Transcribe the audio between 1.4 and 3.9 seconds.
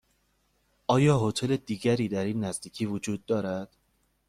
دیگری در این نزدیکی وجود دارد؟